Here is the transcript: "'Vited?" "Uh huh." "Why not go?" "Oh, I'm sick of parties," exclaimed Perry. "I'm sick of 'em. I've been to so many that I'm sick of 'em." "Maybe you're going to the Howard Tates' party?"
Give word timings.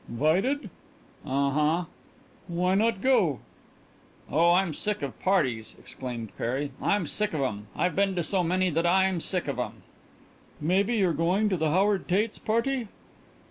"'Vited?" 0.09 0.71
"Uh 1.23 1.51
huh." 1.51 1.85
"Why 2.47 2.73
not 2.73 3.01
go?" 3.01 3.39
"Oh, 4.31 4.53
I'm 4.53 4.73
sick 4.73 5.03
of 5.03 5.19
parties," 5.19 5.75
exclaimed 5.77 6.35
Perry. 6.39 6.71
"I'm 6.81 7.05
sick 7.05 7.35
of 7.35 7.41
'em. 7.41 7.67
I've 7.75 7.95
been 7.95 8.15
to 8.15 8.23
so 8.23 8.43
many 8.43 8.71
that 8.71 8.87
I'm 8.87 9.19
sick 9.21 9.47
of 9.47 9.59
'em." 9.59 9.83
"Maybe 10.59 10.95
you're 10.95 11.13
going 11.13 11.49
to 11.49 11.55
the 11.57 11.69
Howard 11.69 12.07
Tates' 12.07 12.39
party?" 12.39 12.87